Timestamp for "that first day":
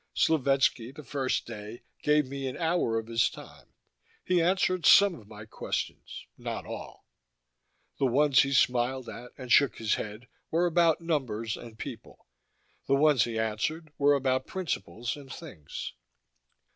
0.95-1.83